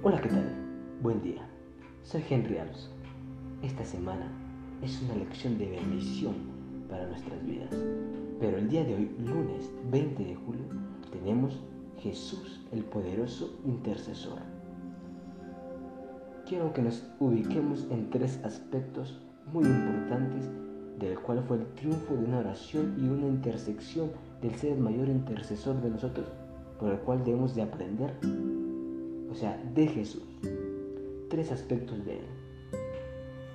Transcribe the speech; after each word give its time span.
Hola, 0.00 0.20
¿qué 0.20 0.28
tal? 0.28 0.48
Buen 1.02 1.20
día. 1.22 1.44
Soy 2.04 2.22
Henry 2.30 2.56
Alonso. 2.58 2.88
Esta 3.64 3.84
semana 3.84 4.30
es 4.80 5.02
una 5.02 5.16
lección 5.16 5.58
de 5.58 5.68
bendición 5.68 6.36
para 6.88 7.08
nuestras 7.08 7.44
vidas. 7.44 7.74
Pero 8.38 8.58
el 8.58 8.68
día 8.68 8.84
de 8.84 8.94
hoy, 8.94 9.10
lunes 9.18 9.68
20 9.90 10.24
de 10.24 10.36
julio, 10.36 10.66
tenemos 11.10 11.60
Jesús, 11.98 12.64
el 12.70 12.84
poderoso 12.84 13.58
intercesor. 13.64 14.38
Quiero 16.46 16.72
que 16.72 16.82
nos 16.82 17.04
ubiquemos 17.18 17.84
en 17.90 18.08
tres 18.10 18.38
aspectos 18.44 19.20
muy 19.52 19.64
importantes 19.64 20.48
del 21.00 21.18
cual 21.18 21.42
fue 21.42 21.56
el 21.56 21.66
triunfo 21.74 22.14
de 22.14 22.24
una 22.24 22.38
oración 22.38 22.94
y 23.00 23.08
una 23.08 23.26
intersección 23.26 24.12
del 24.42 24.54
ser 24.54 24.78
mayor 24.78 25.08
intercesor 25.08 25.82
de 25.82 25.90
nosotros, 25.90 26.28
por 26.78 26.92
el 26.92 26.98
cual 27.00 27.24
debemos 27.24 27.56
de 27.56 27.62
aprender 27.62 28.14
o 29.30 29.34
sea, 29.34 29.62
de 29.74 29.86
Jesús. 29.86 30.22
Tres 31.28 31.52
aspectos 31.52 32.04
de 32.04 32.18
Él. 32.18 32.24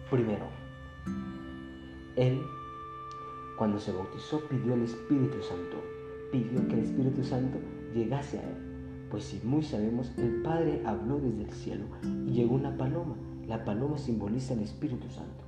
Primero, 0.09 0.45
Él, 2.15 2.41
cuando 3.57 3.79
se 3.79 3.91
bautizó, 3.91 4.41
pidió 4.47 4.75
el 4.75 4.83
Espíritu 4.83 5.41
Santo. 5.41 5.77
Pidió 6.31 6.67
que 6.67 6.73
el 6.75 6.79
Espíritu 6.85 7.23
Santo 7.23 7.57
llegase 7.93 8.39
a 8.39 8.43
Él. 8.43 9.07
Pues 9.09 9.25
si 9.25 9.39
muy 9.45 9.63
sabemos, 9.63 10.11
el 10.17 10.41
Padre 10.41 10.81
habló 10.85 11.19
desde 11.19 11.43
el 11.43 11.51
cielo 11.51 11.85
y 12.25 12.31
llegó 12.31 12.55
una 12.55 12.75
paloma. 12.77 13.15
La 13.47 13.63
paloma 13.63 13.97
simboliza 13.97 14.53
el 14.53 14.61
Espíritu 14.61 15.09
Santo. 15.09 15.43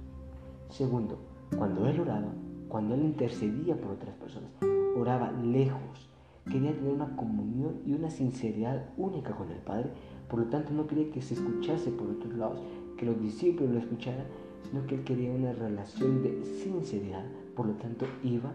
Segundo, 0.69 1.19
cuando 1.57 1.87
Él 1.87 1.99
oraba, 1.99 2.33
cuando 2.67 2.95
Él 2.95 3.03
intercedía 3.03 3.75
por 3.75 3.91
otras 3.91 4.15
personas, 4.15 4.51
oraba 4.95 5.31
lejos. 5.31 6.09
Quería 6.45 6.75
tener 6.75 6.93
una 6.93 7.15
comunión 7.15 7.81
y 7.85 7.93
una 7.93 8.09
sinceridad 8.11 8.89
única 8.97 9.35
con 9.35 9.49
el 9.51 9.57
Padre 9.59 9.89
por 10.29 10.39
lo 10.39 10.45
tanto, 10.45 10.73
no 10.73 10.87
quería 10.87 11.11
que 11.11 11.21
se 11.21 11.35
escuchase 11.35 11.91
por 11.91 12.09
otros 12.09 12.33
lados, 12.35 12.59
que 12.97 13.05
los 13.05 13.19
discípulos 13.21 13.73
lo 13.73 13.79
escucharan, 13.79 14.25
sino 14.63 14.85
que 14.87 14.95
él 14.95 15.03
quería 15.03 15.31
una 15.31 15.53
relación 15.53 16.23
de 16.23 16.43
sinceridad. 16.43 17.25
Por 17.55 17.67
lo 17.67 17.73
tanto, 17.73 18.05
iba 18.23 18.51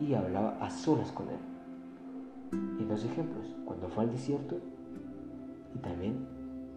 y 0.00 0.14
hablaba 0.14 0.58
a 0.60 0.70
solas 0.70 1.12
con 1.12 1.28
él. 1.28 1.38
Y 2.80 2.84
dos 2.84 3.04
ejemplos, 3.04 3.46
cuando 3.64 3.88
fue 3.88 4.04
al 4.04 4.12
desierto 4.12 4.58
y 5.74 5.78
también 5.78 6.26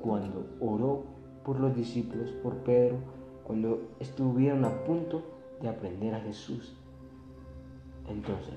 cuando 0.02 0.47
oró 0.59 1.03
por 1.43 1.59
los 1.59 1.75
discípulos, 1.75 2.31
por 2.43 2.58
Pedro, 2.58 2.97
cuando 3.43 3.89
estuvieron 3.99 4.65
a 4.65 4.83
punto 4.83 5.23
de 5.61 5.69
aprender 5.69 6.13
a 6.13 6.19
Jesús. 6.19 6.75
Entonces, 8.08 8.55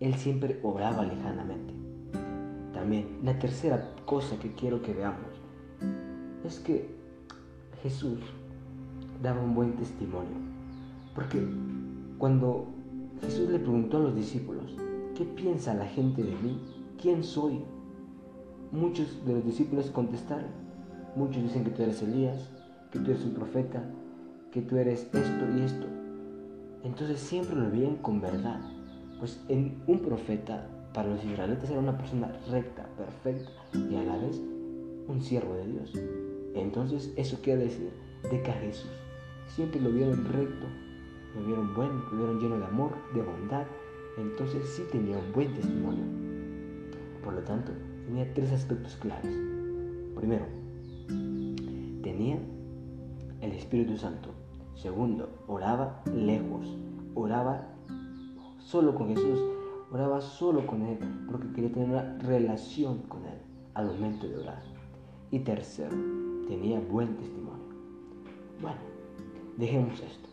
él 0.00 0.14
siempre 0.14 0.60
oraba 0.62 1.04
lejanamente. 1.04 1.85
La 3.24 3.36
tercera 3.36 3.90
cosa 4.04 4.38
que 4.38 4.52
quiero 4.52 4.80
que 4.80 4.94
veamos 4.94 5.26
es 6.44 6.60
que 6.60 6.88
Jesús 7.82 8.20
daba 9.20 9.42
un 9.42 9.56
buen 9.56 9.74
testimonio. 9.74 10.36
Porque 11.12 11.44
cuando 12.16 12.68
Jesús 13.22 13.50
le 13.50 13.58
preguntó 13.58 13.96
a 13.96 14.00
los 14.00 14.14
discípulos, 14.14 14.76
¿qué 15.16 15.24
piensa 15.24 15.74
la 15.74 15.86
gente 15.86 16.22
de 16.22 16.30
mí? 16.36 16.60
¿Quién 17.02 17.24
soy? 17.24 17.64
Muchos 18.70 19.26
de 19.26 19.34
los 19.34 19.44
discípulos 19.44 19.90
contestaron. 19.90 20.50
Muchos 21.16 21.42
dicen 21.42 21.64
que 21.64 21.70
tú 21.70 21.82
eres 21.82 22.02
Elías, 22.02 22.50
que 22.92 23.00
tú 23.00 23.10
eres 23.10 23.24
un 23.24 23.34
profeta, 23.34 23.82
que 24.52 24.62
tú 24.62 24.76
eres 24.76 25.12
esto 25.12 25.44
y 25.56 25.60
esto. 25.62 25.86
Entonces 26.84 27.18
siempre 27.18 27.56
lo 27.56 27.68
veían 27.68 27.96
con 27.96 28.20
verdad. 28.20 28.60
Pues 29.18 29.44
en 29.48 29.82
un 29.88 29.98
profeta 29.98 30.68
para 30.96 31.10
los 31.10 31.22
israelitas 31.22 31.68
era 31.68 31.78
una 31.78 31.98
persona 31.98 32.32
recta, 32.50 32.88
perfecta 32.96 33.50
y 33.74 33.96
a 33.96 34.02
la 34.02 34.16
vez 34.16 34.40
un 35.08 35.20
siervo 35.20 35.52
de 35.54 35.66
Dios. 35.66 35.92
Entonces 36.54 37.12
eso 37.16 37.38
quiere 37.42 37.64
decir 37.64 37.90
de 38.22 38.42
que 38.42 38.50
a 38.50 38.54
Jesús 38.54 38.90
siempre 39.46 39.78
lo 39.78 39.90
vieron 39.90 40.24
recto, 40.24 40.66
lo 41.34 41.46
vieron 41.46 41.74
bueno, 41.74 42.02
lo 42.10 42.16
vieron 42.16 42.40
lleno 42.40 42.58
de 42.58 42.64
amor, 42.64 42.92
de 43.12 43.20
bondad. 43.20 43.66
Entonces 44.16 44.66
sí 44.70 44.84
tenía 44.90 45.18
un 45.18 45.32
buen 45.34 45.52
testimonio. 45.52 46.04
Por 47.22 47.34
lo 47.34 47.42
tanto, 47.42 47.72
tenía 48.06 48.32
tres 48.32 48.50
aspectos 48.52 48.96
claves. 48.96 49.36
Primero, 50.16 50.46
tenía 52.02 52.38
el 53.42 53.52
Espíritu 53.52 53.98
Santo. 53.98 54.30
Segundo, 54.76 55.28
oraba 55.46 56.02
lejos, 56.14 56.74
oraba 57.14 57.68
solo 58.60 58.94
con 58.94 59.08
Jesús 59.08 59.55
Oraba 59.96 60.20
solo 60.20 60.66
con 60.66 60.82
Él 60.82 60.98
porque 61.26 61.50
quería 61.52 61.72
tener 61.72 61.88
una 61.88 62.18
relación 62.18 62.98
con 63.08 63.24
Él 63.24 63.38
al 63.72 63.86
momento 63.86 64.28
de 64.28 64.36
orar. 64.36 64.62
Y 65.30 65.38
tercero, 65.38 65.96
tenía 66.46 66.78
buen 66.80 67.16
testimonio. 67.16 67.64
Bueno, 68.60 68.76
dejemos 69.56 69.98
esto. 69.98 70.28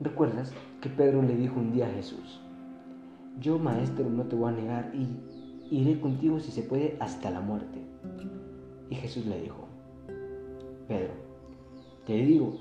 ¿Recuerdas 0.00 0.52
que 0.80 0.90
Pedro 0.90 1.22
le 1.22 1.34
dijo 1.34 1.58
un 1.58 1.72
día 1.72 1.88
a 1.88 1.90
Jesús, 1.90 2.40
yo 3.40 3.58
maestro 3.58 4.08
no 4.08 4.22
te 4.26 4.36
voy 4.36 4.52
a 4.52 4.56
negar 4.56 4.92
y 4.94 5.08
iré 5.76 6.00
contigo 6.00 6.38
si 6.38 6.52
se 6.52 6.62
puede 6.62 6.96
hasta 7.00 7.32
la 7.32 7.40
muerte? 7.40 7.80
Y 8.90 8.94
Jesús 8.94 9.26
le 9.26 9.42
dijo, 9.42 9.66
Pedro, 10.86 11.14
te 12.06 12.12
digo 12.14 12.56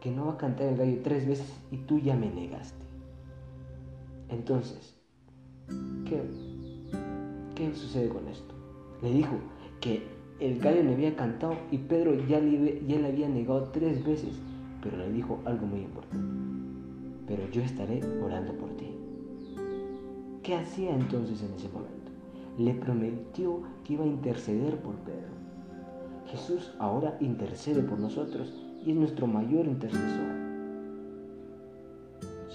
que 0.00 0.10
no 0.10 0.28
va 0.28 0.32
a 0.32 0.38
cantar 0.38 0.68
el 0.68 0.78
gallo 0.78 1.02
tres 1.04 1.26
veces 1.26 1.52
y 1.70 1.76
tú 1.76 1.98
ya 1.98 2.16
me 2.16 2.30
negaste. 2.30 2.91
Entonces, 4.32 4.96
¿qué, 6.06 6.22
¿qué 7.54 7.74
sucede 7.74 8.08
con 8.08 8.26
esto? 8.28 8.54
Le 9.02 9.12
dijo 9.12 9.36
que 9.80 10.02
el 10.40 10.58
gallo 10.58 10.82
le 10.82 10.94
había 10.94 11.14
cantado 11.14 11.54
y 11.70 11.78
Pedro 11.78 12.14
ya 12.26 12.40
le, 12.40 12.82
ya 12.86 12.98
le 12.98 13.08
había 13.08 13.28
negado 13.28 13.64
tres 13.72 14.04
veces, 14.04 14.40
pero 14.82 14.96
le 14.96 15.12
dijo 15.12 15.38
algo 15.44 15.66
muy 15.66 15.80
importante. 15.80 16.26
Pero 17.26 17.48
yo 17.50 17.62
estaré 17.62 18.00
orando 18.24 18.54
por 18.54 18.70
ti. 18.76 18.96
¿Qué 20.42 20.56
hacía 20.56 20.94
entonces 20.94 21.42
en 21.42 21.52
ese 21.54 21.68
momento? 21.68 22.10
Le 22.58 22.74
prometió 22.74 23.60
que 23.84 23.92
iba 23.92 24.04
a 24.04 24.08
interceder 24.08 24.78
por 24.78 24.94
Pedro. 24.96 25.30
Jesús 26.26 26.74
ahora 26.78 27.18
intercede 27.20 27.82
por 27.82 27.98
nosotros 27.98 28.52
y 28.84 28.90
es 28.90 28.96
nuestro 28.96 29.26
mayor 29.26 29.66
intercesor. 29.66 30.41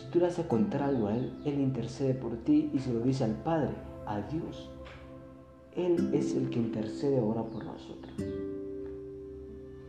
Si 0.07 0.13
tú 0.13 0.19
le 0.19 0.27
vas 0.27 0.39
a 0.39 0.47
contar 0.47 0.83
algo 0.83 1.07
a 1.07 1.17
Él, 1.17 1.33
Él 1.43 1.59
intercede 1.59 2.13
por 2.13 2.37
ti 2.37 2.71
y 2.73 2.79
se 2.79 2.93
lo 2.93 3.01
dice 3.01 3.25
al 3.25 3.43
Padre, 3.43 3.71
a 4.05 4.21
Dios. 4.21 4.69
Él 5.75 6.11
es 6.13 6.33
el 6.33 6.49
que 6.49 6.59
intercede 6.59 7.19
ahora 7.19 7.43
por 7.43 7.65
nosotros. 7.65 8.13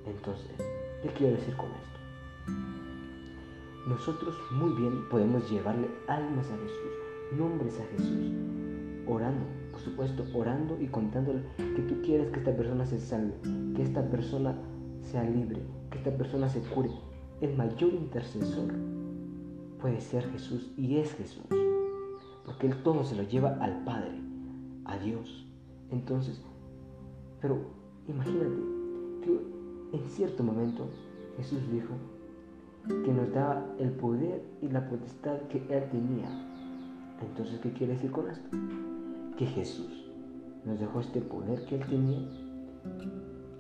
Entonces, 0.05 0.57
¿qué 1.05 1.09
quiero 1.17 1.37
decir 1.37 1.55
con 1.55 1.67
esto? 1.67 2.01
Nosotros 3.87 4.35
muy 4.51 4.73
bien 4.73 5.09
podemos 5.09 5.49
llevarle 5.49 5.87
almas 6.09 6.51
a 6.51 6.57
Jesús, 6.57 7.39
nombres 7.39 7.79
a 7.79 7.85
Jesús, 7.93 8.33
orando, 9.07 9.47
por 9.71 9.81
supuesto, 9.81 10.25
orando 10.35 10.77
y 10.81 10.89
contándole 10.89 11.43
que 11.59 11.83
tú 11.83 12.03
quieres 12.03 12.33
que 12.33 12.41
esta 12.41 12.57
persona 12.57 12.85
se 12.87 12.99
salve, 12.99 13.35
que 13.77 13.85
esta 13.85 14.03
persona 14.11 14.59
sea 15.01 15.23
libre, 15.23 15.63
que 15.93 15.99
esta 15.99 16.11
persona 16.11 16.49
se 16.49 16.59
cure. 16.63 16.91
El 17.41 17.57
mayor 17.57 17.95
intercesor 17.95 18.98
puede 19.81 20.01
ser 20.01 20.25
Jesús 20.31 20.71
y 20.77 20.97
es 20.97 21.15
Jesús. 21.15 21.45
Porque 22.45 22.67
Él 22.67 22.83
todo 22.83 23.05
se 23.05 23.17
lo 23.17 23.23
lleva 23.23 23.57
al 23.61 23.85
Padre, 23.85 24.19
a 24.85 24.99
Dios. 24.99 25.47
Entonces, 25.91 26.43
pero 27.41 27.59
imagínate 28.07 28.57
que 29.23 29.97
en 29.97 30.09
cierto 30.09 30.43
momento 30.43 30.89
Jesús 31.37 31.61
dijo 31.71 31.95
que 33.05 33.13
nos 33.13 33.33
daba 33.33 33.65
el 33.79 33.91
poder 33.93 34.43
y 34.61 34.69
la 34.69 34.89
potestad 34.89 35.39
que 35.49 35.59
Él 35.69 35.89
tenía. 35.91 36.29
Entonces, 37.21 37.61
¿qué 37.61 37.73
quiere 37.73 37.95
decir 37.95 38.11
con 38.11 38.29
esto? 38.29 38.49
Que 39.37 39.47
Jesús 39.47 40.11
nos 40.65 40.79
dejó 40.81 41.01
este 41.01 41.21
poder 41.21 41.65
que 41.67 41.77
Él 41.77 41.87
tenía, 41.87 42.29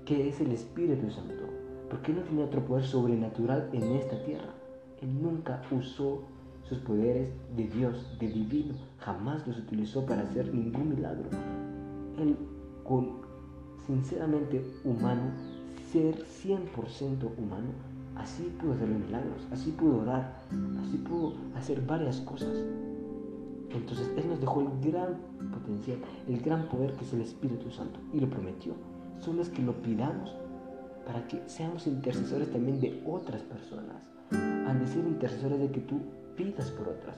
que 0.05 0.29
es 0.29 0.41
el 0.41 0.53
Espíritu 0.53 1.11
Santo, 1.11 1.44
porque 1.91 2.12
Él 2.12 2.19
no 2.19 2.25
tenía 2.25 2.44
otro 2.44 2.65
poder 2.65 2.85
sobrenatural 2.85 3.69
en 3.73 3.82
esta 3.93 4.23
tierra. 4.25 4.57
Él 5.00 5.23
nunca 5.23 5.62
usó 5.71 6.23
sus 6.69 6.79
poderes 6.79 7.31
de 7.56 7.67
Dios, 7.69 8.19
de 8.19 8.29
divino, 8.29 8.75
jamás 8.99 9.47
los 9.47 9.59
utilizó 9.59 10.05
para 10.05 10.23
hacer 10.23 10.53
ningún 10.53 10.91
milagro. 10.97 11.29
Él, 12.19 12.37
con 12.85 13.21
sinceramente 13.87 14.62
humano, 14.85 15.23
ser 15.93 16.25
100% 16.25 17.39
humano, 17.39 17.69
así 18.17 18.53
pudo 18.61 18.73
hacer 18.73 18.89
los 18.89 18.99
milagros, 18.99 19.47
así 19.50 19.71
pudo 19.71 20.03
orar, 20.03 20.43
así 20.83 20.99
pudo 20.99 21.35
hacer 21.56 21.81
varias 21.87 22.21
cosas. 22.21 22.55
Entonces 23.71 24.11
Él 24.17 24.29
nos 24.29 24.41
dejó 24.41 24.61
el 24.61 24.91
gran 24.91 25.17
potencial, 25.53 25.99
el 26.27 26.41
gran 26.41 26.69
poder 26.69 26.93
que 26.94 27.05
es 27.05 27.12
el 27.12 27.23
Espíritu 27.23 27.71
Santo 27.71 27.99
y 28.12 28.21
lo 28.21 28.29
prometió. 28.29 28.75
Solo 29.21 29.43
es 29.43 29.49
que 29.49 29.62
lo 29.62 29.73
pidamos 29.83 30.35
para 31.06 31.27
que 31.27 31.43
seamos 31.47 31.87
intercesores 31.87 32.51
también 32.51 32.81
de 32.81 33.03
otras 33.06 33.43
personas 33.43 34.09
han 34.69 34.81
de 34.81 34.87
ser 34.87 35.06
intercesores 35.06 35.59
de 35.59 35.70
que 35.70 35.81
tú 35.81 36.00
pidas 36.37 36.70
por 36.70 36.88
otras, 36.88 37.17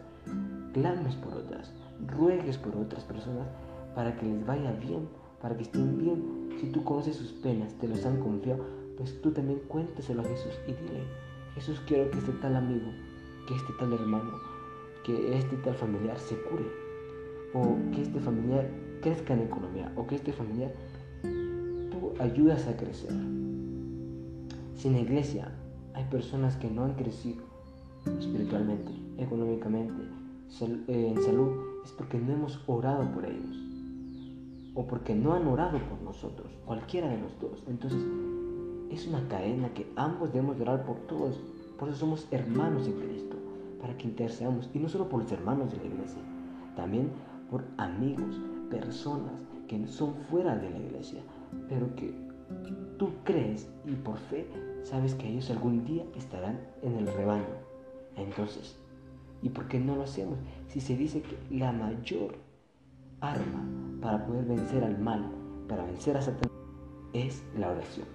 clames 0.73 1.15
por 1.17 1.35
otras, 1.35 1.73
ruegues 2.07 2.57
por 2.59 2.77
otras 2.77 3.05
personas 3.05 3.49
para 3.95 4.17
que 4.17 4.27
les 4.27 4.47
vaya 4.47 4.73
bien, 4.73 5.09
para 5.43 5.57
que 5.57 5.65
estén 5.65 5.99
bien. 5.99 6.51
Si 6.61 6.71
tú 6.71 6.85
conoces 6.85 7.17
sus 7.17 7.33
penas, 7.33 7.75
te 7.75 7.89
los 7.89 8.05
han 8.07 8.21
confiado, 8.21 8.65
pues 8.97 9.21
tú 9.21 9.33
también 9.33 9.61
cuéntaselo 9.69 10.23
a 10.23 10.25
Jesús 10.25 10.53
y 10.67 10.73
dile, 10.73 11.05
Jesús 11.55 11.81
quiero 11.87 12.11
que 12.11 12.19
este 12.19 12.33
tal 12.33 12.57
amigo, 12.57 12.91
que 13.49 13.55
este 13.55 13.73
tal 13.79 13.93
hermano, 13.93 14.33
que 15.05 15.37
este 15.37 15.57
tal 15.57 15.75
familiar 15.75 16.19
se 16.19 16.37
cure, 16.43 16.67
o 17.55 17.77
que 17.93 18.03
este 18.03 18.21
familiar 18.21 18.69
crezca 19.03 19.35
en 19.35 19.41
economía, 19.41 19.93
o 19.97 20.07
que 20.07 20.17
este 20.17 20.33
familiar 20.33 20.73
tú 21.23 22.13
ayudas 22.21 22.69
a 22.69 22.77
crecer. 22.77 23.13
Sin 24.77 24.97
iglesia 24.97 25.53
hay 25.95 26.05
personas 26.05 26.57
que 26.57 26.71
no 26.71 26.85
han 26.85 26.95
crecido 26.95 27.43
espiritualmente, 28.19 28.93
económicamente, 29.19 30.03
eh, 30.61 31.13
en 31.15 31.23
salud, 31.23 31.53
es 31.85 31.93
porque 31.93 32.19
no 32.19 32.33
hemos 32.33 32.61
orado 32.67 33.11
por 33.13 33.25
ellos 33.25 33.57
o 34.75 34.87
porque 34.87 35.15
no 35.15 35.35
han 35.35 35.47
orado 35.47 35.79
por 35.89 36.01
nosotros, 36.03 36.53
cualquiera 36.65 37.09
de 37.09 37.19
los. 37.19 37.33
Entonces, 37.69 38.01
es 38.91 39.07
una 39.07 39.27
cadena 39.29 39.73
que 39.75 39.87
ambos 39.97 40.33
debemos 40.33 40.61
orar 40.61 40.85
por 40.85 40.97
todos. 41.07 41.41
Por 41.79 41.89
eso 41.89 41.99
somos 41.99 42.27
hermanos 42.31 42.87
en 42.87 42.95
Cristo, 42.95 43.37
para 43.81 43.97
que 43.97 44.07
intercedamos, 44.07 44.71
y 44.75 44.79
no 44.79 44.89
solo 44.89 45.09
por 45.09 45.23
los 45.23 45.33
hermanos 45.33 45.71
de 45.71 45.79
la 45.79 45.87
iglesia, 45.87 46.23
también 46.77 47.11
por 47.51 47.65
amigos, 47.79 48.41
personas 48.71 49.33
que 49.67 49.87
son 49.89 50.15
fuera 50.31 50.57
de 50.57 50.71
la 50.71 50.79
iglesia, 50.79 51.21
pero 51.69 51.95
que 51.97 52.15
tú 52.99 53.11
crees 53.25 53.69
y 53.87 53.95
por 53.95 54.19
fe 54.19 54.47
sabes 54.83 55.15
que 55.15 55.29
ellos 55.29 55.51
algún 55.51 55.85
día 55.85 56.05
estarán 56.17 56.61
en 56.83 56.97
el 56.97 57.07
rebaño. 57.07 57.45
Entonces, 58.17 58.77
¿y 59.43 59.49
por 59.49 59.69
qué 59.69 59.79
no 59.79 59.97
lo 59.97 60.03
hacemos? 60.03 60.39
Si 60.69 60.81
se 60.81 60.97
dice 60.97 61.23
que 61.23 61.37
la 61.51 61.73
mayor 61.73 62.35
arma 63.21 63.65
para 64.01 64.27
poder 64.27 64.45
vencer 64.45 64.85
al 64.85 64.99
mal, 64.99 65.25
para 65.69 65.85
vencer 65.85 66.17
a 66.17 66.23
Satanás, 66.23 66.51
es 67.13 67.43
la 67.59 67.71
oración. 67.71 68.07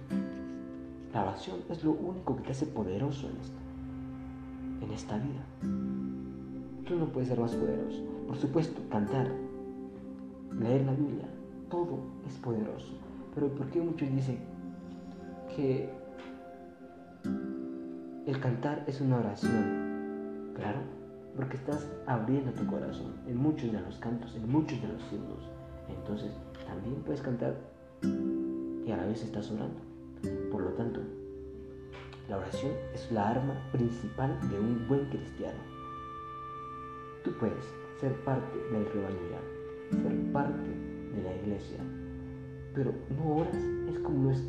La 1.12 1.22
oración 1.22 1.60
es 1.70 1.82
lo 1.84 1.92
único 1.92 2.36
que 2.36 2.42
te 2.42 2.50
hace 2.52 2.66
poderoso 2.66 3.28
en 3.28 3.36
esta, 3.36 4.84
en 4.84 4.92
esta 4.92 5.16
vida. 5.16 5.44
Tú 6.86 6.96
no 6.96 7.06
puedes 7.06 7.28
ser 7.28 7.40
más 7.40 7.54
poderoso. 7.54 8.02
Por 8.26 8.36
supuesto, 8.36 8.80
cantar, 8.90 9.30
leer 10.58 10.84
la 10.84 10.92
Biblia, 10.92 11.26
todo 11.70 11.98
es 12.28 12.34
poderoso. 12.38 12.92
Pero 13.34 13.48
¿por 13.54 13.66
qué 13.70 13.80
muchos 13.80 14.10
dicen 14.10 14.38
que 15.54 15.90
el 18.26 18.40
cantar 18.40 18.82
es 18.88 19.00
una 19.00 19.18
oración? 19.18 20.52
Claro, 20.56 20.80
porque 21.36 21.56
estás 21.56 21.86
abriendo 22.06 22.50
tu 22.52 22.66
corazón 22.66 23.14
en 23.28 23.36
muchos 23.36 23.70
de 23.70 23.80
los 23.80 23.98
cantos, 23.98 24.34
en 24.34 24.50
muchos 24.50 24.82
de 24.82 24.88
los 24.88 25.00
himnos. 25.12 25.48
Entonces, 25.88 26.32
también 26.66 27.02
puedes 27.04 27.22
cantar 27.22 27.54
y 28.02 28.90
a 28.90 28.96
la 28.96 29.06
vez 29.06 29.22
estás 29.22 29.48
orando. 29.52 29.80
Por 30.50 30.62
lo 30.62 30.70
tanto, 30.70 31.00
la 32.28 32.38
oración 32.38 32.72
es 32.92 33.12
la 33.12 33.30
arma 33.30 33.54
principal 33.70 34.36
de 34.50 34.58
un 34.58 34.88
buen 34.88 35.08
cristiano. 35.08 35.60
Tú 37.22 37.30
puedes 37.38 37.64
ser 38.00 38.12
parte 38.24 38.58
del 38.72 38.86
rebaño 38.86 39.16
ya, 39.30 40.02
ser 40.02 40.32
parte 40.32 40.68
de 41.14 41.22
la 41.22 41.36
iglesia, 41.36 41.78
pero 42.74 42.92
no 43.16 43.36
oras 43.36 43.62
es 43.88 43.98
como 44.00 44.32
es 44.32 44.42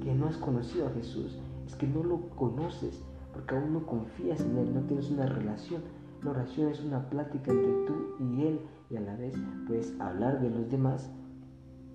que 0.00 0.14
no 0.14 0.28
has 0.28 0.36
conocido 0.36 0.86
a 0.86 0.92
Jesús, 0.92 1.36
es 1.70 1.76
que 1.76 1.86
no 1.86 2.02
lo 2.02 2.28
conoces 2.30 3.00
porque 3.32 3.54
aún 3.54 3.72
no 3.72 3.86
confías 3.86 4.40
en 4.40 4.58
Él, 4.58 4.74
no 4.74 4.80
tienes 4.82 5.08
una 5.10 5.26
relación. 5.26 5.82
La 6.22 6.30
oración 6.30 6.68
es 6.68 6.80
una 6.80 7.08
plática 7.08 7.52
entre 7.52 7.72
tú 7.86 7.94
y 8.18 8.42
Él 8.42 8.60
y 8.90 8.96
a 8.96 9.00
la 9.00 9.14
vez 9.16 9.34
puedes 9.68 9.98
hablar 10.00 10.40
de 10.40 10.50
los 10.50 10.68
demás 10.68 11.10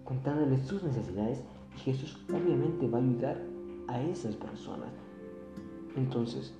contándoles 0.05 0.61
sus 0.61 0.81
necesidades 0.83 1.43
Jesús 1.83 2.17
obviamente 2.29 2.87
va 2.87 2.99
a 2.99 3.01
ayudar 3.01 3.37
a 3.89 4.01
esas 4.01 4.35
personas. 4.35 4.93
Entonces, 5.97 6.53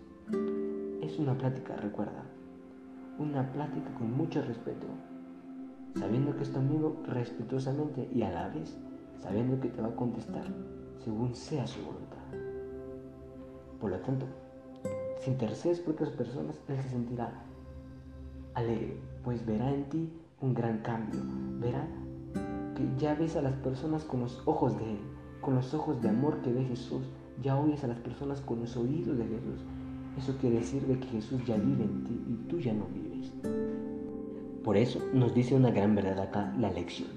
es 1.01 1.17
una 1.17 1.37
plática, 1.37 1.77
recuerda, 1.77 2.25
una 3.17 3.49
plática 3.53 3.93
con 3.97 4.11
mucho 4.11 4.41
respeto, 4.41 4.87
sabiendo 5.95 6.35
que 6.35 6.43
es 6.43 6.51
tu 6.51 6.59
amigo 6.59 7.01
respetuosamente 7.07 8.09
y 8.13 8.23
a 8.23 8.31
la 8.31 8.49
vez 8.49 8.77
sabiendo 9.21 9.59
que 9.61 9.69
te 9.69 9.81
va 9.81 9.87
a 9.87 9.95
contestar 9.95 10.45
según 10.99 11.33
sea 11.33 11.65
su 11.65 11.81
voluntad. 11.81 12.14
Por 13.79 13.91
lo 13.91 13.99
tanto, 13.99 14.25
si 15.19 15.31
intercedes 15.31 15.79
por 15.79 15.93
otras 15.93 16.09
personas, 16.11 16.59
Él 16.67 16.77
se 16.81 16.89
sentirá 16.89 17.31
alegre, 18.53 18.97
pues 19.23 19.45
verá 19.45 19.73
en 19.73 19.83
ti 19.89 20.09
un 20.41 20.53
gran 20.53 20.79
cambio, 20.79 21.19
verá 21.59 21.87
que 22.75 22.87
ya 22.97 23.15
ves 23.15 23.35
a 23.35 23.41
las 23.41 23.55
personas 23.55 24.03
con 24.03 24.21
los 24.21 24.41
ojos 24.45 24.77
de 24.77 24.91
Él, 24.91 24.99
con 25.41 25.55
los 25.55 25.73
ojos 25.73 26.01
de 26.01 26.09
amor 26.09 26.41
que 26.41 26.51
ve 26.51 26.63
Jesús, 26.65 27.03
ya 27.41 27.57
oyes 27.57 27.83
a 27.83 27.87
las 27.87 27.99
personas 27.99 28.41
con 28.41 28.59
los 28.59 28.75
oídos 28.77 29.17
de 29.17 29.25
Jesús. 29.25 29.61
Eso 30.17 30.37
quiere 30.37 30.57
decir 30.57 30.81
de 30.87 30.99
que 30.99 31.07
Jesús 31.07 31.43
ya 31.45 31.57
vive 31.57 31.83
en 31.83 32.03
ti 32.03 32.23
y 32.27 32.47
tú 32.47 32.59
ya 32.59 32.73
no 32.73 32.85
vives. 32.87 33.31
Por 34.63 34.77
eso 34.77 34.99
nos 35.13 35.33
dice 35.33 35.55
una 35.55 35.71
gran 35.71 35.95
verdad 35.95 36.19
acá 36.19 36.53
la 36.57 36.71
lección. 36.71 37.09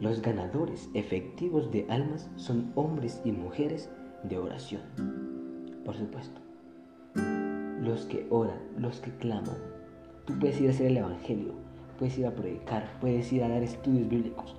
Los 0.00 0.20
ganadores 0.20 0.90
efectivos 0.94 1.70
de 1.70 1.86
almas 1.88 2.28
son 2.36 2.70
hombres 2.74 3.20
y 3.24 3.32
mujeres 3.32 3.90
de 4.24 4.38
oración. 4.38 5.25
Por 5.86 5.94
supuesto. 5.94 6.40
Los 7.80 8.06
que 8.06 8.26
oran, 8.30 8.58
los 8.76 8.98
que 8.98 9.12
claman. 9.12 9.56
Tú 10.24 10.36
puedes 10.40 10.60
ir 10.60 10.66
a 10.66 10.72
hacer 10.72 10.88
el 10.88 10.96
Evangelio, 10.96 11.52
puedes 11.96 12.18
ir 12.18 12.26
a 12.26 12.34
predicar, 12.34 12.98
puedes 13.00 13.32
ir 13.32 13.44
a 13.44 13.48
dar 13.48 13.62
estudios 13.62 14.08
bíblicos, 14.08 14.56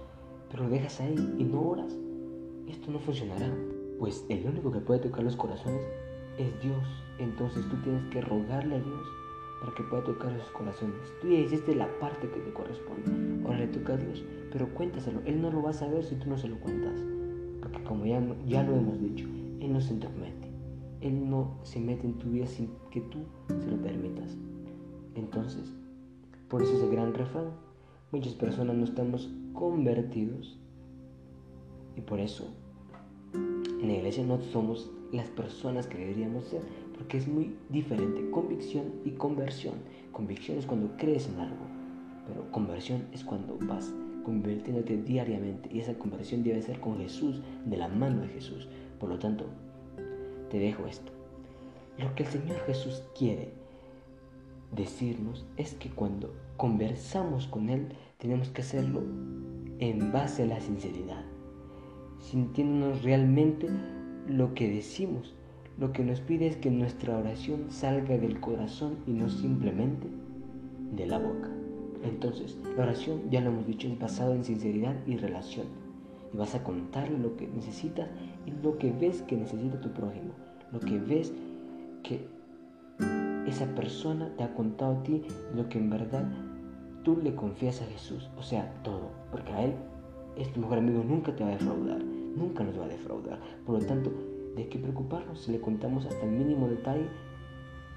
pero 0.49 0.63
lo 0.63 0.69
dejas 0.69 1.01
ahí 1.01 1.35
y 1.37 1.43
no 1.43 1.61
oras. 1.61 1.93
Esto 2.69 2.91
no 2.91 2.99
funcionará, 2.99 3.53
pues 3.99 4.25
el 4.29 4.47
único 4.47 4.71
que 4.71 4.79
puede 4.79 5.01
tocar 5.01 5.23
los 5.23 5.35
corazones 5.35 5.85
es 6.37 6.61
Dios. 6.61 7.03
Entonces 7.19 7.67
tú 7.69 7.75
tienes 7.83 8.05
que 8.05 8.21
rogarle 8.21 8.75
a 8.75 8.79
Dios 8.79 9.07
para 9.59 9.75
que 9.75 9.83
pueda 9.83 10.05
tocar 10.05 10.31
esos 10.31 10.49
corazones. 10.51 10.95
Tú 11.19 11.27
ya 11.27 11.39
hiciste 11.39 11.75
la 11.75 11.89
parte 11.99 12.29
que 12.29 12.39
te 12.39 12.53
corresponde. 12.53 13.43
Ahora 13.45 13.59
le 13.59 13.67
toca 13.67 13.95
a 13.95 13.97
Dios, 13.97 14.23
pero 14.53 14.73
cuéntaselo. 14.73 15.19
Él 15.25 15.41
no 15.41 15.51
lo 15.51 15.61
va 15.61 15.71
a 15.71 15.73
saber 15.73 16.05
si 16.05 16.15
tú 16.15 16.29
no 16.29 16.37
se 16.37 16.47
lo 16.47 16.57
cuentas. 16.61 17.03
Porque 17.61 17.83
como 17.83 18.05
ya, 18.05 18.23
ya 18.47 18.63
lo 18.63 18.77
hemos 18.77 19.01
dicho, 19.01 19.25
Él 19.59 19.73
no 19.73 19.81
se 19.81 19.91
entromete. 19.91 20.46
Él 21.01 21.29
no 21.29 21.57
se 21.63 21.79
mete 21.79 22.05
en 22.05 22.17
tu 22.17 22.29
vida 22.29 22.47
sin 22.47 22.69
que 22.91 23.01
tú 23.01 23.19
se 23.47 23.69
lo 23.69 23.81
permitas. 23.81 24.35
Entonces, 25.15 25.73
por 26.47 26.61
eso 26.61 26.75
ese 26.75 26.89
gran 26.89 27.13
refrán. 27.13 27.51
Muchas 28.11 28.33
personas 28.33 28.75
no 28.75 28.85
estamos 28.85 29.29
convertidos 29.53 30.57
y 31.95 32.01
por 32.01 32.19
eso 32.19 32.47
en 33.33 33.87
la 33.87 33.93
iglesia 33.93 34.23
no 34.23 34.39
somos 34.41 34.89
las 35.11 35.27
personas 35.29 35.87
que 35.87 35.97
deberíamos 35.97 36.45
ser, 36.45 36.61
porque 36.97 37.17
es 37.17 37.27
muy 37.27 37.55
diferente 37.69 38.29
convicción 38.31 38.85
y 39.05 39.11
conversión. 39.11 39.75
Convicción 40.11 40.57
es 40.57 40.65
cuando 40.65 40.95
crees 40.97 41.27
en 41.27 41.39
algo, 41.39 41.65
pero 42.27 42.51
conversión 42.51 43.03
es 43.13 43.23
cuando 43.23 43.57
vas 43.67 43.93
convirtiéndote 44.23 44.97
diariamente 44.97 45.69
y 45.71 45.79
esa 45.79 45.93
conversión 45.93 46.43
debe 46.43 46.61
ser 46.61 46.79
con 46.79 46.97
Jesús, 46.97 47.41
de 47.65 47.77
la 47.77 47.87
mano 47.87 48.21
de 48.21 48.27
Jesús. 48.27 48.67
Por 48.99 49.09
lo 49.09 49.19
tanto, 49.19 49.45
te 50.49 50.59
dejo 50.59 50.85
esto. 50.87 51.11
Lo 51.97 52.13
que 52.15 52.23
el 52.23 52.29
Señor 52.29 52.59
Jesús 52.65 53.03
quiere 53.17 53.51
decirnos 54.71 55.45
es 55.57 55.73
que 55.73 55.89
cuando 55.89 56.33
conversamos 56.57 57.47
con 57.47 57.69
Él 57.69 57.87
tenemos 58.17 58.49
que 58.49 58.61
hacerlo 58.61 59.01
en 59.79 60.11
base 60.11 60.43
a 60.43 60.47
la 60.47 60.59
sinceridad, 60.59 61.23
sintiéndonos 62.19 63.03
realmente 63.03 63.67
lo 64.27 64.53
que 64.53 64.69
decimos. 64.69 65.33
Lo 65.77 65.93
que 65.93 66.03
nos 66.03 66.21
pide 66.21 66.47
es 66.47 66.57
que 66.57 66.71
nuestra 66.71 67.17
oración 67.17 67.67
salga 67.69 68.17
del 68.17 68.39
corazón 68.39 68.97
y 69.05 69.11
no 69.11 69.29
simplemente 69.29 70.07
de 70.91 71.05
la 71.05 71.19
boca. 71.19 71.49
Entonces, 72.03 72.57
la 72.75 72.83
oración, 72.83 73.29
ya 73.29 73.41
lo 73.41 73.51
hemos 73.51 73.67
dicho, 73.67 73.87
es 73.87 73.99
basada 73.99 74.35
en 74.35 74.43
sinceridad 74.43 74.95
y 75.05 75.17
relación. 75.17 75.67
Y 76.33 76.37
vas 76.37 76.55
a 76.55 76.63
contarle 76.63 77.19
lo 77.19 77.37
que 77.37 77.47
necesitas 77.47 78.09
lo 78.63 78.77
que 78.77 78.91
ves 78.91 79.21
que 79.23 79.35
necesita 79.35 79.79
tu 79.81 79.89
prójimo. 79.89 80.33
Lo 80.71 80.79
que 80.79 80.99
ves 80.99 81.33
que 82.03 82.27
esa 83.47 83.65
persona 83.75 84.29
te 84.37 84.43
ha 84.43 84.53
contado 84.53 84.97
a 84.97 85.03
ti 85.03 85.23
lo 85.55 85.69
que 85.69 85.77
en 85.77 85.89
verdad 85.89 86.25
tú 87.03 87.17
le 87.23 87.33
confías 87.35 87.81
a 87.81 87.85
Jesús, 87.85 88.29
o 88.37 88.43
sea, 88.43 88.69
todo, 88.83 89.11
porque 89.31 89.51
a 89.53 89.63
Él, 89.63 89.73
este 90.35 90.59
mejor 90.59 90.79
amigo, 90.79 91.03
nunca 91.03 91.33
te 91.33 91.43
va 91.43 91.51
a 91.51 91.53
defraudar, 91.53 92.03
nunca 92.03 92.63
nos 92.65 92.77
va 92.77 92.83
a 92.83 92.89
defraudar. 92.89 93.39
Por 93.65 93.79
lo 93.79 93.85
tanto, 93.85 94.11
¿de 94.55 94.67
qué 94.67 94.77
preocuparnos 94.77 95.39
si 95.39 95.53
le 95.53 95.61
contamos 95.61 96.05
hasta 96.05 96.25
el 96.25 96.31
mínimo 96.31 96.67
detalle 96.67 97.07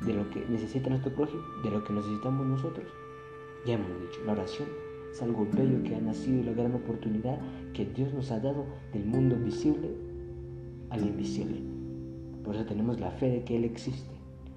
de 0.07 0.15
lo 0.15 0.31
que 0.31 0.45
necesita 0.49 0.91
nuestro 0.91 1.13
prójimo, 1.13 1.43
de 1.65 1.71
lo 1.71 1.83
que 1.83 1.93
necesitamos 1.93 2.47
nosotros? 2.47 2.87
Ya 3.67 3.75
hemos 3.75 3.89
dicho, 4.01 4.21
la 4.25 4.33
oración 4.33 4.69
es 5.11 5.21
algo 5.23 5.47
bello 5.53 5.83
que 5.83 5.97
ha 5.97 6.01
nacido 6.01 6.41
y 6.41 6.45
la 6.45 6.53
gran 6.53 6.75
oportunidad 6.75 7.41
que 7.75 7.85
Dios 7.87 8.15
nos 8.15 8.31
ha 8.31 8.39
dado 8.39 8.65
del 8.93 9.05
mundo 9.05 9.37
visible 9.37 9.91
al 10.91 11.07
invisible. 11.07 11.61
Por 12.45 12.55
eso 12.55 12.67
tenemos 12.67 13.01
la 13.01 13.11
fe 13.11 13.31
de 13.31 13.45
que 13.45 13.57
Él 13.57 13.65
existe. 13.65 14.15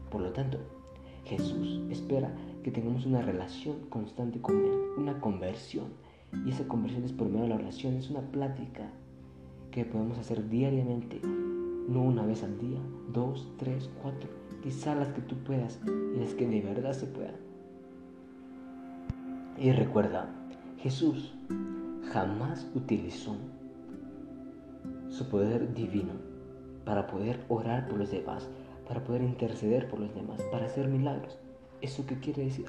Por 0.10 0.22
lo 0.22 0.32
tanto, 0.32 0.58
Jesús 1.26 1.82
espera 1.90 2.34
que 2.64 2.72
tengamos 2.72 3.06
una 3.06 3.22
relación 3.22 3.78
constante 3.90 4.42
con 4.42 4.58
Él, 4.58 4.80
una 4.98 5.20
conversión. 5.20 5.88
Y 6.46 6.50
esa 6.50 6.68
conversión 6.68 7.04
es 7.04 7.12
por 7.12 7.28
medio 7.28 7.44
de 7.44 7.50
la 7.50 7.56
oración, 7.56 7.96
es 7.96 8.10
una 8.10 8.22
plática 8.22 8.90
que 9.72 9.86
podemos 9.86 10.18
hacer 10.18 10.50
diariamente, 10.50 11.20
no 11.24 12.02
una 12.02 12.26
vez 12.26 12.44
al 12.44 12.60
día, 12.60 12.80
dos, 13.12 13.52
tres, 13.58 13.90
cuatro, 14.02 14.30
quizás 14.62 14.98
las 14.98 15.10
que 15.10 15.22
tú 15.22 15.36
puedas 15.38 15.80
y 16.16 16.20
las 16.20 16.34
que 16.34 16.48
de 16.48 16.62
verdad 16.62 16.94
se 16.94 17.08
puedan. 17.08 17.36
Y 19.58 19.72
recuerda, 19.72 20.30
Jesús 20.80 21.34
jamás 22.12 22.68
utilizó 22.76 23.36
su 25.14 25.30
poder 25.30 25.76
divino 25.76 26.14
para 26.86 27.06
poder 27.06 27.46
orar 27.48 27.88
por 27.88 28.00
los 28.00 28.10
demás, 28.10 28.50
para 28.88 29.04
poder 29.04 29.22
interceder 29.22 29.88
por 29.88 30.00
los 30.00 30.14
demás, 30.16 30.42
para 30.52 30.66
hacer 30.66 30.88
milagros. 30.88 31.38
¿Eso 31.82 32.04
qué 32.08 32.20
quiere 32.20 32.46
decir? 32.46 32.66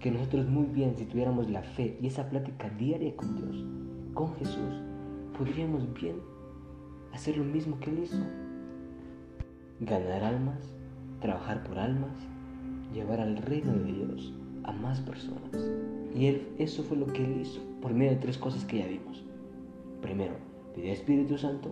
Que 0.00 0.10
nosotros 0.10 0.48
muy 0.48 0.64
bien, 0.64 0.96
si 0.96 1.04
tuviéramos 1.04 1.50
la 1.50 1.62
fe 1.62 1.98
y 2.00 2.06
esa 2.06 2.30
plática 2.30 2.70
diaria 2.70 3.14
con 3.14 3.36
Dios, 3.36 3.66
con 4.14 4.34
Jesús, 4.36 4.80
podríamos 5.36 5.92
bien 5.92 6.16
hacer 7.12 7.36
lo 7.36 7.44
mismo 7.44 7.78
que 7.80 7.90
Él 7.90 7.98
hizo. 8.04 8.24
Ganar 9.80 10.24
almas, 10.24 10.74
trabajar 11.20 11.62
por 11.64 11.78
almas, 11.78 12.16
llevar 12.94 13.20
al 13.20 13.36
reino 13.36 13.74
de 13.74 13.92
Dios 13.92 14.32
a 14.64 14.72
más 14.72 15.00
personas. 15.00 15.70
Y 16.14 16.40
eso 16.58 16.82
fue 16.82 16.96
lo 16.96 17.06
que 17.08 17.22
Él 17.22 17.42
hizo 17.42 17.60
por 17.82 17.92
medio 17.92 18.12
de 18.12 18.18
tres 18.18 18.38
cosas 18.38 18.64
que 18.64 18.78
ya 18.78 18.86
vimos. 18.86 19.22
Primero, 20.00 20.47
pidió 20.78 20.92
Espíritu 20.92 21.36
Santo, 21.36 21.70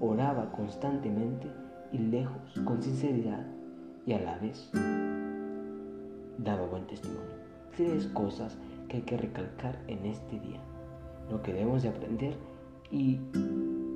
oraba 0.00 0.50
constantemente 0.52 1.46
y 1.92 1.98
lejos, 1.98 2.58
con 2.64 2.82
sinceridad 2.82 3.46
y 4.06 4.14
a 4.14 4.20
la 4.20 4.38
vez 4.38 4.70
daba 6.38 6.66
buen 6.66 6.86
testimonio. 6.86 7.36
Tres 7.76 8.06
cosas 8.06 8.56
que 8.88 8.98
hay 8.98 9.02
que 9.02 9.18
recalcar 9.18 9.78
en 9.88 10.06
este 10.06 10.40
día. 10.40 10.60
Lo 11.30 11.42
que 11.42 11.52
debemos 11.52 11.82
de 11.82 11.90
aprender 11.90 12.34
y, 12.90 13.20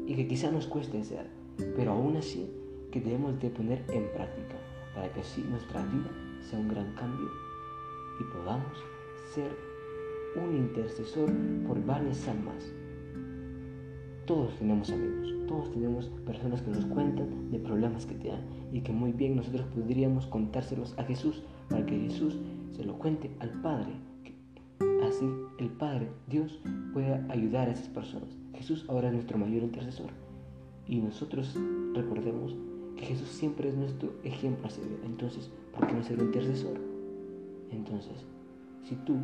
y 0.07 0.14
que 0.14 0.28
quizá 0.28 0.50
nos 0.50 0.66
cueste 0.66 1.00
hacer, 1.00 1.26
pero 1.75 1.92
aún 1.92 2.19
así 2.19 2.52
que 2.90 3.00
debemos 3.00 3.40
de 3.40 3.49
poner 3.49 3.83
en 3.88 4.12
práctica 4.12 4.57
para 4.95 5.11
que 5.11 5.21
así 5.21 5.42
nuestra 5.49 5.81
vida 5.87 6.11
sea 6.50 6.59
un 6.59 6.69
gran 6.69 6.95
cambio 6.97 7.31
y 8.21 8.25
podamos 8.25 8.76
ser 9.33 9.57
un 10.37 10.54
intercesor 10.54 11.31
por 11.66 11.83
varias 11.87 12.28
almas. 12.28 12.75
Todos 14.26 14.56
tenemos 14.56 14.88
amigos, 14.90 15.34
todos 15.48 15.72
tenemos 15.72 16.06
personas 16.24 16.62
que 16.62 16.70
nos 16.70 16.86
cuentan 16.86 17.50
de 17.50 17.58
problemas 17.58 18.06
que 18.06 18.14
tienen 18.14 18.40
y 18.72 18.80
que 18.80 18.92
muy 18.92 19.12
bien 19.12 19.34
nosotros 19.34 19.66
podríamos 19.74 20.26
contárselos 20.26 20.96
a 20.96 21.02
Jesús 21.02 21.42
para 21.68 21.84
que 21.84 21.98
Jesús 21.98 22.38
se 22.70 22.84
lo 22.84 22.98
cuente 22.98 23.32
al 23.40 23.50
Padre. 23.62 23.92
Así 25.02 25.28
el 25.58 25.70
Padre, 25.70 26.08
Dios, 26.28 26.60
pueda 26.92 27.26
ayudar 27.30 27.68
a 27.68 27.72
esas 27.72 27.88
personas. 27.88 28.28
Jesús 28.54 28.86
ahora 28.88 29.08
es 29.08 29.14
nuestro 29.14 29.38
mayor 29.38 29.64
intercesor. 29.64 30.10
Y 30.86 31.00
nosotros 31.00 31.58
recordemos 31.92 32.54
que 32.96 33.06
Jesús 33.06 33.28
siempre 33.28 33.70
es 33.70 33.74
nuestro 33.74 34.12
ejemplo 34.22 34.68
a 34.68 34.70
seguir. 34.70 35.00
Entonces, 35.04 35.50
¿por 35.72 35.88
qué 35.88 35.94
no 35.94 36.02
ser 36.04 36.20
intercesor? 36.20 36.78
Entonces, 37.72 38.24
si 38.84 38.94
tú 38.94 39.16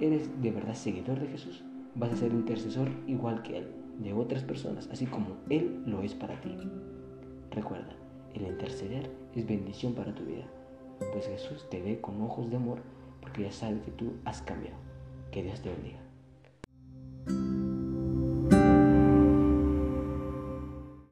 eres 0.00 0.28
de 0.42 0.50
verdad 0.50 0.74
seguidor 0.74 1.20
de 1.20 1.28
Jesús, 1.28 1.64
vas 1.94 2.12
a 2.12 2.16
ser 2.16 2.32
intercesor 2.32 2.88
igual 3.06 3.42
que 3.42 3.58
Él, 3.58 3.68
de 4.02 4.12
otras 4.12 4.42
personas, 4.42 4.88
así 4.90 5.06
como 5.06 5.36
Él 5.50 5.82
lo 5.86 6.02
es 6.02 6.14
para 6.14 6.40
ti. 6.40 6.56
Recuerda, 7.50 7.94
el 8.34 8.46
interceder 8.46 9.10
es 9.34 9.46
bendición 9.46 9.94
para 9.94 10.14
tu 10.14 10.24
vida, 10.24 10.46
pues 11.12 11.26
Jesús 11.26 11.66
te 11.70 11.82
ve 11.82 12.00
con 12.00 12.20
ojos 12.22 12.50
de 12.50 12.56
amor 12.56 12.80
porque 13.20 13.42
ya 13.42 13.52
sabe 13.52 13.80
que 13.80 13.90
tú 13.92 14.12
has 14.24 14.42
cambiado. 14.42 14.76
Que 15.30 15.42
Dios 15.42 15.60
te 15.62 15.70
bendiga. 15.70 16.01